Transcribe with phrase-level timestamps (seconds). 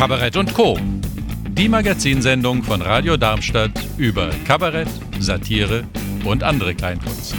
[0.00, 0.78] Kabarett und Co.
[1.50, 4.88] Die Magazinsendung von Radio Darmstadt über Kabarett,
[5.18, 5.84] Satire
[6.24, 7.36] und andere Kleinkunst.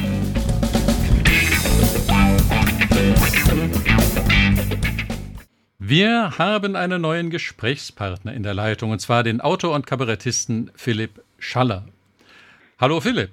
[5.80, 11.20] Wir haben einen neuen Gesprächspartner in der Leitung, und zwar den Autor und Kabarettisten Philipp
[11.40, 11.86] Schaller.
[12.80, 13.32] Hallo Philipp.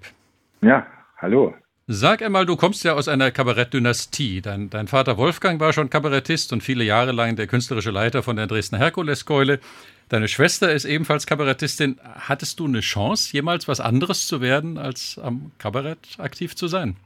[0.63, 0.87] Ja,
[1.19, 1.55] hallo.
[1.91, 4.43] Sag einmal, du kommst ja aus einer Kabarettdynastie.
[4.43, 8.37] Dein, dein Vater Wolfgang war schon Kabarettist und viele Jahre lang der künstlerische Leiter von
[8.37, 9.59] der Dresdner Herkuleskeule.
[10.11, 11.97] Deine Schwester ist ebenfalls Kabarettistin.
[12.29, 16.97] Hattest du eine Chance, jemals was anderes zu werden, als am Kabarett aktiv zu sein?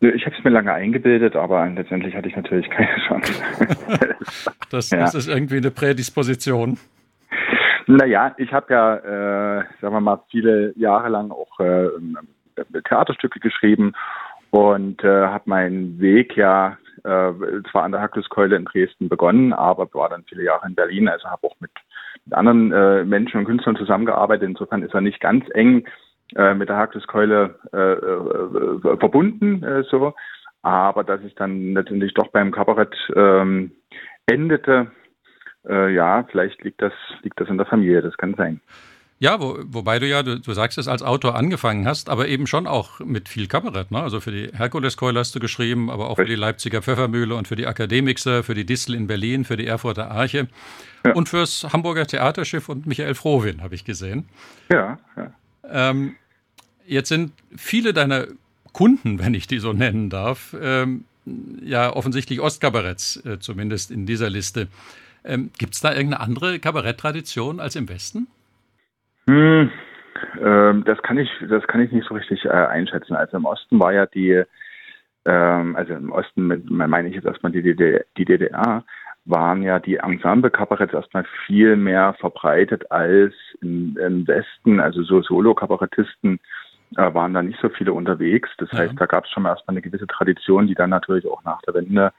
[0.00, 3.34] Ich habe es mir lange eingebildet, aber letztendlich hatte ich natürlich keine Chance.
[4.70, 5.00] das, ja.
[5.00, 6.78] das ist irgendwie eine Prädisposition.
[7.86, 8.96] Naja, ich habe ja,
[9.58, 11.88] äh, sagen wir mal, viele Jahre lang auch äh,
[12.88, 13.92] Theaterstücke geschrieben
[14.50, 17.32] und äh, habe meinen Weg ja äh,
[17.70, 21.28] zwar an der Hackluskeule in Dresden begonnen, aber war dann viele Jahre in Berlin, also
[21.28, 21.70] habe auch mit,
[22.24, 24.48] mit anderen äh, Menschen und Künstlern zusammengearbeitet.
[24.48, 25.86] Insofern ist er nicht ganz eng
[26.36, 30.14] äh, mit der Hackluskeule äh, äh, verbunden, äh, so.
[30.62, 33.72] Aber dass es dann letztendlich doch beim Kabarett ähm,
[34.26, 34.90] endete,
[35.66, 38.60] äh, ja, vielleicht liegt das, liegt das in der Familie, das kann sein.
[39.22, 42.46] Ja, wo, wobei du ja, du, du, sagst es, als Autor angefangen hast, aber eben
[42.46, 43.90] schon auch mit viel Kabarett.
[43.90, 44.00] Ne?
[44.00, 47.54] Also für die Herkuleskeule hast du geschrieben, aber auch für die Leipziger Pfeffermühle und für
[47.54, 50.48] die Akademixer, für die Distel in Berlin, für die Erfurter Arche
[51.04, 51.12] ja.
[51.12, 54.26] und fürs Hamburger Theaterschiff und Michael Frohwin, habe ich gesehen.
[54.72, 55.34] Ja, ja.
[55.70, 56.14] Ähm,
[56.86, 58.26] jetzt sind viele deiner
[58.72, 61.04] Kunden, wenn ich die so nennen darf, ähm,
[61.62, 64.68] ja offensichtlich Ostkabaretts, äh, zumindest in dieser Liste.
[65.24, 68.26] Ähm, Gibt es da irgendeine andere Kabaretttradition als im Westen?
[69.30, 69.70] Hm,
[70.42, 73.14] ähm, das kann ich, das kann ich nicht so richtig äh, einschätzen.
[73.14, 74.42] Also im Osten war ja die,
[75.24, 78.84] ähm, also im Osten mit, meine ich jetzt erstmal die, DDR, die DDR,
[79.26, 84.80] waren ja die Ensemble-Kabaretts erstmal viel mehr verbreitet als im, im Westen.
[84.80, 86.40] Also so Solo-Kabarettisten
[86.96, 88.50] äh, waren da nicht so viele unterwegs.
[88.58, 91.44] Das heißt, da gab es schon mal erstmal eine gewisse Tradition, die dann natürlich auch
[91.44, 92.12] nach der Wende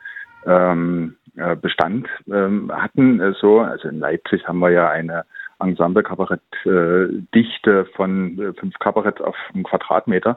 [0.46, 3.20] ähm, äh, Bestand ähm, hatten.
[3.20, 5.26] Äh, so, also in Leipzig haben wir ja eine
[5.62, 10.36] Ensemble-Kabarett-Dichte von äh, fünf Kabaretts auf einen Quadratmeter.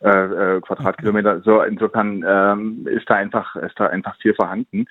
[0.00, 1.40] Äh, äh, Quadratkilometer.
[1.40, 4.86] So insofern ähm, ist da einfach ist da einfach viel vorhanden.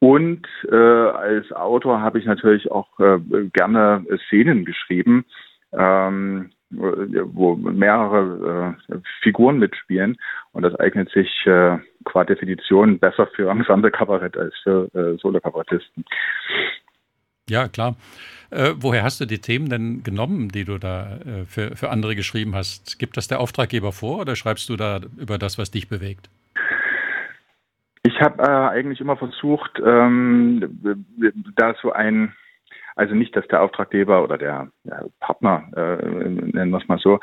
[0.00, 3.18] Und äh, als Autor habe ich natürlich auch äh,
[3.52, 5.24] gerne Szenen geschrieben,
[5.72, 10.16] ähm, wo mehrere äh, Figuren mitspielen.
[10.52, 11.48] Und das eignet sich
[12.04, 14.90] qua Definition besser für Ensemble-Kabarett als für
[15.20, 16.04] Solo-Kabarettisten.
[17.48, 17.96] Ja, klar.
[18.50, 22.16] Äh, woher hast du die Themen denn genommen, die du da äh, für, für andere
[22.16, 22.98] geschrieben hast?
[22.98, 26.30] Gibt das der Auftraggeber vor oder schreibst du da über das, was dich bewegt?
[28.04, 30.80] Ich habe äh, eigentlich immer versucht, ähm,
[31.56, 32.34] da so ein,
[32.96, 37.20] also nicht, dass der Auftraggeber oder der, der Partner, äh, nennen wir es mal so,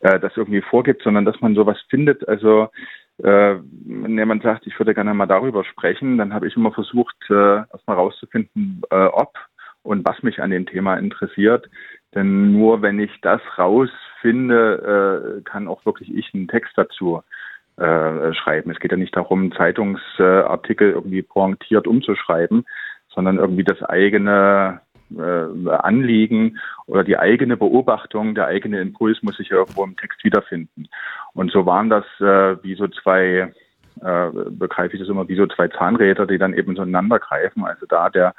[0.00, 2.26] äh, das irgendwie vorgibt, sondern dass man sowas findet.
[2.28, 2.70] Also
[3.18, 7.16] äh, wenn jemand sagt, ich würde gerne mal darüber sprechen, dann habe ich immer versucht,
[7.28, 9.34] erstmal rauszufinden, ob
[9.82, 11.68] und was mich an dem Thema interessiert.
[12.14, 17.22] Denn nur wenn ich das rausfinde, äh, kann auch wirklich ich einen Text dazu
[17.76, 18.70] äh, schreiben.
[18.70, 22.64] Es geht ja nicht darum, Zeitungsartikel irgendwie pointiert umzuschreiben,
[23.08, 24.80] sondern irgendwie das eigene
[25.16, 30.88] äh, Anliegen oder die eigene Beobachtung, der eigene Impuls muss sich irgendwo im Text wiederfinden.
[31.34, 33.52] Und so waren das äh, wie so zwei,
[34.00, 37.64] äh, begreife ich das immer, wie so zwei Zahnräder, die dann eben so ineinander greifen.
[37.64, 38.34] Also da der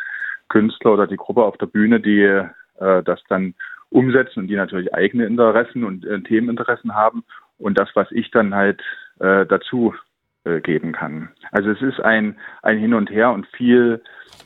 [0.53, 3.55] Künstler oder die Gruppe auf der Bühne, die äh, das dann
[3.89, 7.23] umsetzen und die natürlich eigene Interessen und äh, Themeninteressen haben
[7.57, 8.81] und das, was ich dann halt
[9.19, 9.95] äh, dazu
[10.43, 11.29] äh, geben kann.
[11.51, 14.01] Also es ist ein, ein Hin und Her und viel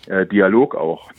[0.07, 1.11] äh, Dialog auch.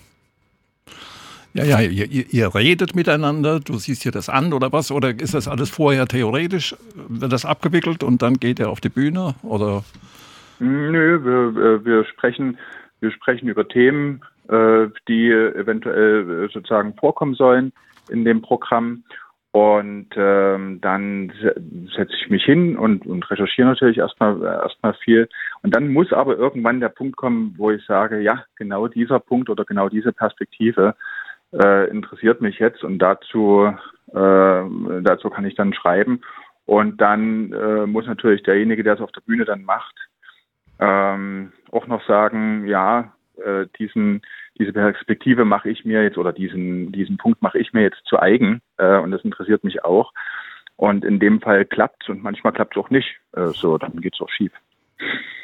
[1.52, 4.90] Ja, ja, ihr, ihr, redet miteinander, du siehst dir das an oder was?
[4.90, 8.90] Oder ist das alles vorher theoretisch, wird das abgewickelt und dann geht er auf die
[8.90, 9.34] Bühne?
[9.42, 9.82] Oder?
[10.60, 12.58] Nö, wir, wir sprechen,
[13.00, 17.72] wir sprechen über Themen, die eventuell äh, sozusagen vorkommen sollen
[18.08, 19.04] in dem Programm.
[19.50, 21.32] Und ähm, dann
[21.96, 25.28] setze ich mich hin und, und recherchiere natürlich erstmal erstmal viel.
[25.62, 29.48] Und dann muss aber irgendwann der Punkt kommen, wo ich sage, ja, genau dieser Punkt
[29.48, 30.94] oder genau diese Perspektive
[31.52, 33.72] äh, interessiert mich jetzt und dazu
[34.14, 34.62] äh,
[35.02, 36.20] dazu kann ich dann schreiben.
[36.66, 39.94] Und dann äh, muss natürlich derjenige, der es auf der Bühne dann macht,
[40.78, 43.12] ähm, auch noch sagen, ja,
[43.44, 44.22] äh, diesen,
[44.58, 48.18] diese Perspektive mache ich mir jetzt oder diesen, diesen Punkt mache ich mir jetzt zu
[48.18, 50.12] eigen äh, und das interessiert mich auch.
[50.76, 53.16] Und in dem Fall klappt und manchmal klappt es auch nicht.
[53.32, 54.52] Äh, so, dann geht es auch schief.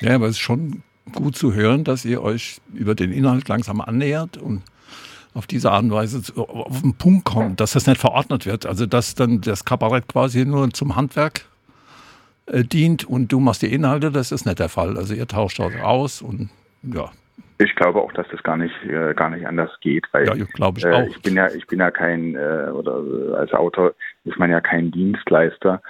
[0.00, 0.82] Ja, aber es ist schon
[1.12, 4.62] gut zu hören, dass ihr euch über den Inhalt langsam annähert und
[5.34, 8.66] auf diese Art und Weise auf den Punkt kommt, dass das nicht verordnet wird.
[8.66, 11.46] Also dass dann das Kabarett quasi nur zum Handwerk
[12.46, 14.96] äh, dient und du machst die Inhalte, das ist nicht der Fall.
[14.96, 16.50] Also ihr tauscht dort aus und
[16.82, 17.10] ja.
[17.58, 20.78] Ich glaube auch, dass das gar nicht äh, gar nicht anders geht, weil ja, glaube
[20.78, 24.38] ich, äh, ich bin ja ich bin ja kein äh, oder äh, als Autor ist
[24.38, 25.80] man ja kein Dienstleister,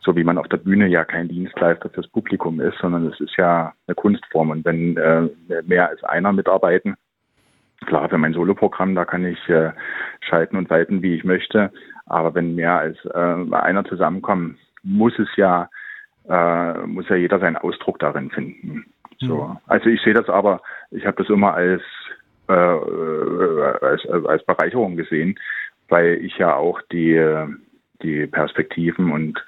[0.00, 3.36] so wie man auf der Bühne ja kein Dienstleister fürs Publikum ist, sondern es ist
[3.36, 5.28] ja eine Kunstform und wenn äh,
[5.64, 6.96] mehr als einer mitarbeiten,
[7.84, 9.72] klar für mein Soloprogramm, da kann ich äh,
[10.20, 11.70] schalten und walten, wie ich möchte,
[12.06, 15.68] aber wenn mehr als äh, einer zusammenkommen, muss es ja
[16.28, 18.86] äh, muss ja jeder seinen Ausdruck darin finden.
[19.18, 19.44] So.
[19.44, 19.56] Mhm.
[19.66, 20.60] Also ich sehe das aber,
[20.94, 21.82] ich habe das immer als,
[22.48, 25.38] äh, als, als Bereicherung gesehen,
[25.88, 27.20] weil ich ja auch die,
[28.02, 29.44] die Perspektiven und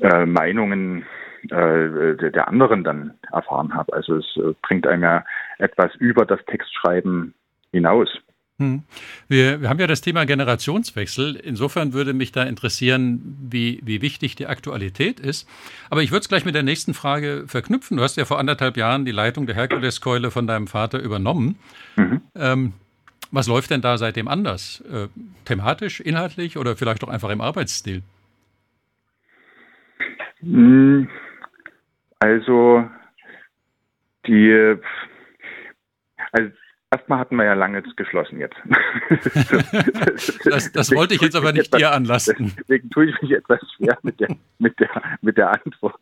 [0.00, 1.06] äh, Meinungen
[1.50, 3.92] äh, der anderen dann erfahren habe.
[3.92, 5.24] Also es äh, bringt einem ja
[5.58, 7.34] etwas über das Textschreiben
[7.72, 8.08] hinaus.
[8.58, 8.84] Hm.
[9.28, 11.36] Wir, wir, haben ja das Thema Generationswechsel.
[11.36, 15.46] Insofern würde mich da interessieren, wie, wie wichtig die Aktualität ist.
[15.90, 17.98] Aber ich würde es gleich mit der nächsten Frage verknüpfen.
[17.98, 21.58] Du hast ja vor anderthalb Jahren die Leitung der Herkuleskeule von deinem Vater übernommen.
[21.96, 22.20] Mhm.
[22.34, 22.72] Ähm,
[23.30, 24.82] was läuft denn da seitdem anders?
[24.90, 25.08] Äh,
[25.44, 28.02] thematisch, inhaltlich oder vielleicht auch einfach im Arbeitsstil?
[30.40, 31.08] Hm.
[32.20, 32.88] Also
[34.26, 34.76] die
[36.32, 36.50] also
[36.92, 38.56] Erstmal hatten wir ja lange geschlossen jetzt.
[40.44, 42.54] das, das wollte ich jetzt aber nicht dir anlasten.
[42.60, 44.28] Deswegen tue ich mich etwas schwer mit der,
[44.60, 44.88] mit der,
[45.20, 45.98] mit der Antwort.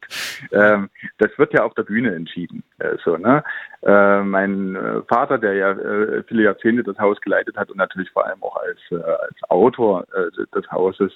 [0.53, 2.63] Ähm, das wird ja auf der Bühne entschieden.
[2.79, 3.43] Äh, so, ne?
[3.83, 8.11] Äh, mein äh, Vater, der ja äh, viele Jahrzehnte das Haus geleitet hat und natürlich
[8.11, 11.13] vor allem auch als, äh, als Autor äh, des Hauses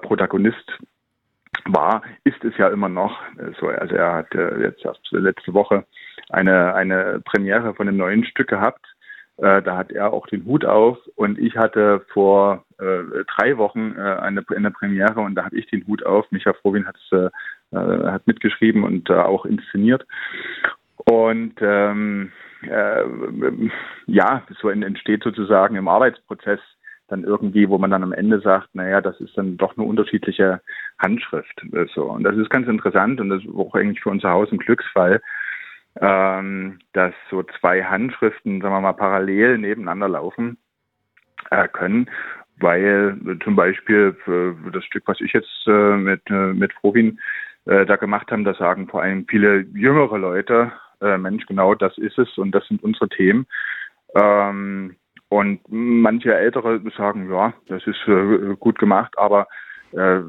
[0.00, 0.72] Protagonist
[1.68, 3.20] war, ist es ja immer noch
[3.60, 3.68] so.
[3.68, 5.84] Also er hat jetzt erst letzte Woche
[6.30, 8.84] eine, eine Premiere von einem neuen Stück gehabt.
[9.38, 13.94] Äh, da hat er auch den Hut auf und ich hatte vor äh, drei Wochen
[13.96, 16.30] äh, eine, eine Premiere und da habe ich den Hut auf.
[16.30, 17.30] Micha Frovin hat es äh,
[17.76, 20.06] hat mitgeschrieben und äh, auch inszeniert.
[20.96, 23.02] Und ähm, äh,
[24.06, 26.60] ja, so entsteht sozusagen im Arbeitsprozess
[27.08, 30.60] dann irgendwie, wo man dann am Ende sagt, naja, das ist dann doch eine unterschiedliche
[30.98, 31.62] Handschrift.
[31.94, 32.04] So.
[32.04, 35.20] Und das ist ganz interessant und das ist auch eigentlich für unser Haus ein Glücksfall,
[36.00, 40.58] ähm, dass so zwei Handschriften, sagen wir mal, parallel nebeneinander laufen
[41.50, 42.10] äh, können,
[42.58, 44.16] weil zum Beispiel
[44.72, 47.20] das Stück, was ich jetzt äh, mit, äh, mit Frovin
[47.66, 51.96] äh, da gemacht haben, da sagen vor allem viele jüngere Leute, äh, Mensch, genau das
[51.98, 53.46] ist es und das sind unsere Themen.
[54.14, 54.96] Ähm,
[55.28, 59.48] und manche Ältere sagen, ja, das ist äh, gut gemacht, aber
[59.92, 60.20] äh,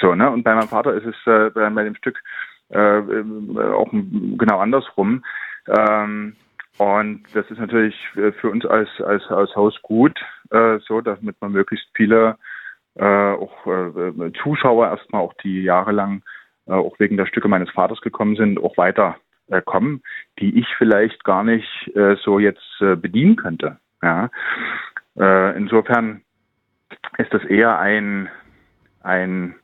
[0.00, 0.30] so, ne?
[0.30, 2.20] Und bei meinem Vater ist es äh, bei, bei dem Stück
[2.70, 3.00] äh,
[3.72, 5.24] auch genau andersrum.
[5.68, 6.36] Ähm,
[6.78, 10.18] und das ist natürlich für uns als, als, als Haus gut,
[10.50, 12.36] äh, so, damit man möglichst viele
[12.94, 16.22] äh, auch äh, Zuschauer erstmal auch die jahrelang
[16.66, 19.21] äh, auch wegen der Stücke meines Vaters gekommen sind, auch weiter äh,
[19.60, 20.02] kommen,
[20.38, 23.78] die ich vielleicht gar nicht äh, so jetzt äh, bedienen könnte.
[24.02, 24.30] Ja.
[25.18, 26.22] Äh, insofern
[27.18, 28.28] ist das eher ein,
[29.02, 29.54] ein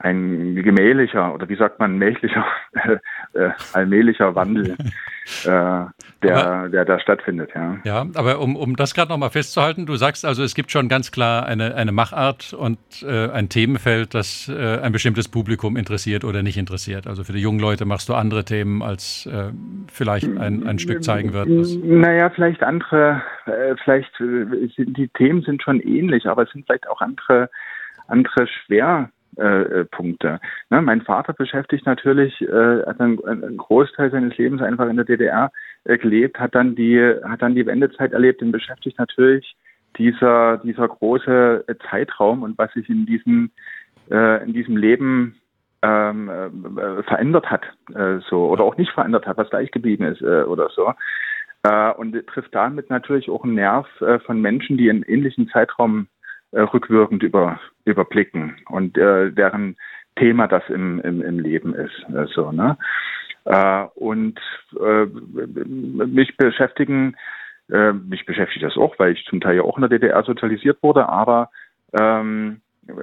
[0.00, 2.46] ein gemählicher oder wie sagt man mählicher,
[3.34, 4.76] äh, allmählicher Wandel,
[5.44, 5.84] äh,
[6.22, 7.50] der, der da stattfindet.
[7.54, 10.88] Ja, ja aber um, um das gerade nochmal festzuhalten, du sagst also, es gibt schon
[10.88, 16.24] ganz klar eine, eine Machart und äh, ein Themenfeld, das äh, ein bestimmtes Publikum interessiert
[16.24, 17.06] oder nicht interessiert.
[17.06, 19.52] Also für die jungen Leute machst du andere Themen, als äh,
[19.92, 21.48] vielleicht ein, ein Stück zeigen wird.
[21.48, 26.88] Naja, vielleicht andere, äh, vielleicht sind die Themen sind schon ähnlich, aber es sind vielleicht
[26.88, 27.50] auch andere,
[28.08, 30.40] andere schwer äh, äh, Punkte.
[30.70, 35.04] Ne, mein Vater beschäftigt natürlich, äh, hat einen, einen, Großteil seines Lebens einfach in der
[35.04, 39.56] DDR äh, gelebt, hat dann die, hat dann die Wendezeit erlebt und beschäftigt natürlich
[39.98, 43.50] dieser, dieser große äh, Zeitraum und was sich in diesem,
[44.10, 45.36] äh, in diesem Leben
[45.82, 50.22] ähm, äh, verändert hat, äh, so oder auch nicht verändert hat, was gleich geblieben ist
[50.22, 50.92] äh, oder so.
[51.62, 56.06] Äh, und trifft damit natürlich auch einen Nerv äh, von Menschen, die einen ähnlichen Zeitraum
[56.52, 59.76] äh, rückwirkend über, überblicken und äh, deren
[60.16, 62.04] Thema das im, im, im Leben ist.
[62.14, 62.76] Äh, so, ne?
[63.50, 64.38] Äh, und
[64.78, 67.16] äh, mich beschäftigen,
[67.68, 70.80] äh, mich beschäftigt das auch, weil ich zum Teil ja auch in der DDR sozialisiert
[70.82, 71.50] wurde, aber
[71.98, 72.60] ähm,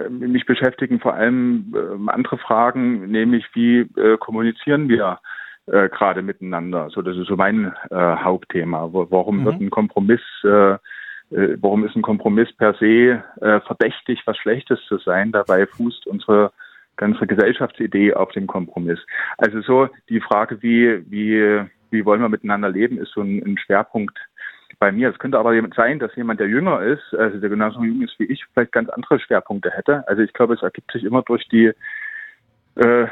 [0.09, 5.19] mich beschäftigen vor allem äh, andere Fragen, nämlich wie äh, kommunizieren wir
[5.65, 6.89] äh, gerade miteinander.
[6.91, 8.87] So, das ist so mein äh, Hauptthema.
[8.93, 9.45] Warum mhm.
[9.45, 10.77] wird ein Kompromiss äh,
[11.29, 15.33] äh, warum ist ein Kompromiss per se äh, verdächtig, was Schlechtes zu sein?
[15.33, 16.53] Dabei fußt unsere
[16.97, 18.99] ganze Gesellschaftsidee auf dem Kompromiss.
[19.37, 23.57] Also so die Frage, wie, wie, wie wollen wir miteinander leben, ist so ein, ein
[23.57, 24.17] Schwerpunkt
[24.79, 25.09] bei mir.
[25.09, 28.25] Es könnte aber sein, dass jemand, der jünger ist, also der genauso jung ist wie
[28.25, 30.07] ich, vielleicht ganz andere Schwerpunkte hätte.
[30.07, 31.71] Also ich glaube, es ergibt sich immer durch die
[32.75, 33.07] äh,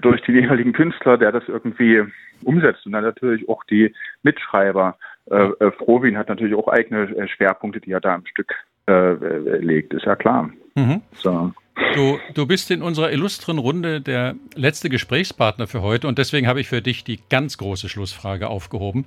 [0.00, 2.04] durch die jeweiligen Künstler, der das irgendwie
[2.42, 2.84] umsetzt.
[2.84, 4.96] Und dann natürlich auch die Mitschreiber.
[5.30, 8.54] Äh, äh, hat natürlich auch eigene äh, Schwerpunkte, die er da im Stück
[8.88, 9.12] äh,
[9.58, 10.50] legt, ist ja klar.
[10.74, 11.02] Mhm.
[11.12, 11.52] So.
[11.94, 16.60] Du, du bist in unserer illustren Runde der letzte Gesprächspartner für heute und deswegen habe
[16.60, 19.04] ich für dich die ganz große Schlussfrage aufgehoben.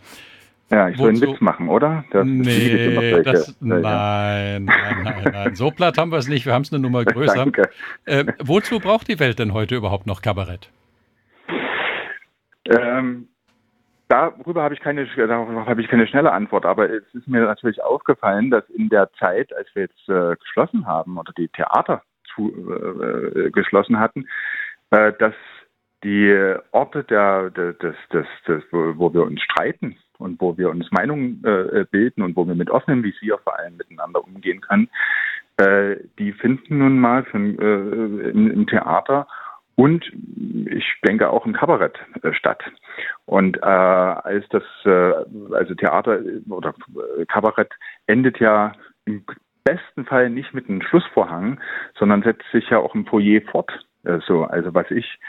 [0.69, 2.05] Ja, ich soll einen Witz machen, oder?
[2.11, 5.55] Das nee, das, nein, nein, nein, nein.
[5.55, 6.45] So platt haben wir es nicht.
[6.45, 7.35] Wir haben es eine Nummer größer.
[7.35, 7.69] Danke.
[8.05, 10.69] Äh, wozu braucht die Welt denn heute überhaupt noch Kabarett?
[12.65, 13.27] Ähm,
[14.07, 17.83] darüber habe ich keine, darauf habe ich keine schnelle Antwort, aber es ist mir natürlich
[17.83, 22.01] aufgefallen, dass in der Zeit, als wir jetzt äh, geschlossen haben oder die Theater
[22.35, 24.27] zu, äh, geschlossen hatten,
[24.91, 25.35] äh, dass
[26.03, 31.43] die Orte der, des, des, des, wo wir uns streiten, und wo wir uns Meinungen
[31.43, 34.89] äh, bilden und wo wir mit offenem Visier vor allem miteinander umgehen können,
[35.57, 39.27] äh, die finden nun mal für, äh, im, im, Theater
[39.75, 40.05] und
[40.69, 42.63] ich denke auch im Kabarett äh, statt.
[43.25, 45.13] Und äh, als das, äh,
[45.53, 46.19] also Theater
[46.49, 46.73] oder
[47.27, 47.73] Kabarett
[48.07, 48.73] endet ja
[49.05, 49.25] im
[49.63, 51.59] besten Fall nicht mit einem Schlussvorhang,
[51.97, 53.71] sondern setzt sich ja auch im Foyer fort.
[54.27, 55.19] so, also was ich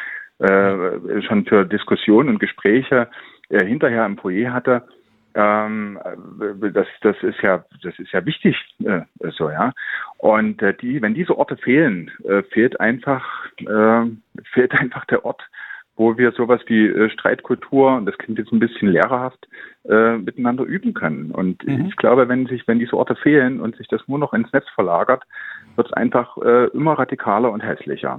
[0.41, 3.09] schon für Diskussionen und Gespräche
[3.49, 4.83] äh, hinterher im Foyer hatte,
[5.35, 5.99] ähm,
[6.75, 9.73] das, das ist ja, das ist ja wichtig, äh, so ja.
[10.19, 14.05] Und äh, die, wenn diese Orte fehlen, äh, fehlt einfach, äh,
[14.53, 15.43] fehlt einfach der Ort,
[15.97, 19.49] wo wir sowas wie äh, Streitkultur, und das klingt jetzt ein bisschen lehrerhaft,
[19.89, 21.31] äh, miteinander üben können.
[21.31, 21.87] Und mhm.
[21.87, 24.65] ich glaube, wenn sich, wenn diese Orte fehlen und sich das nur noch ins Netz
[24.75, 25.23] verlagert,
[25.77, 28.19] wird es einfach äh, immer radikaler und hässlicher.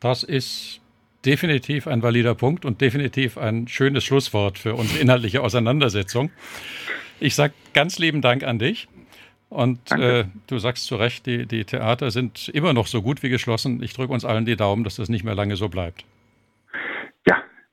[0.00, 0.80] Das ist
[1.24, 6.30] definitiv ein valider Punkt und definitiv ein schönes Schlusswort für unsere inhaltliche Auseinandersetzung.
[7.20, 8.88] Ich sage ganz lieben Dank an dich.
[9.48, 13.28] Und äh, du sagst zu Recht, die, die Theater sind immer noch so gut wie
[13.28, 13.82] geschlossen.
[13.82, 16.06] Ich drücke uns allen die Daumen, dass das nicht mehr lange so bleibt.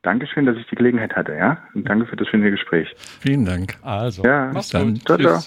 [0.04, 1.58] Ja, danke schön, dass ich die Gelegenheit hatte, ja.
[1.74, 2.94] Und danke für das schöne Gespräch.
[3.20, 3.78] Vielen Dank.
[3.82, 5.06] Also, ja, mach's gut.
[5.06, 5.40] Ciao, ciao.